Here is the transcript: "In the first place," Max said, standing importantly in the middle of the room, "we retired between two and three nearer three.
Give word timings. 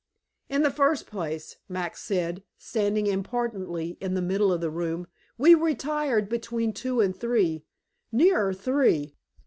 "In 0.49 0.63
the 0.63 0.71
first 0.71 1.05
place," 1.05 1.57
Max 1.69 2.01
said, 2.01 2.41
standing 2.57 3.05
importantly 3.05 3.99
in 4.01 4.15
the 4.15 4.21
middle 4.23 4.51
of 4.51 4.59
the 4.59 4.71
room, 4.71 5.05
"we 5.37 5.53
retired 5.53 6.27
between 6.27 6.73
two 6.73 6.99
and 7.01 7.15
three 7.15 7.65
nearer 8.11 8.51
three. 8.51 9.15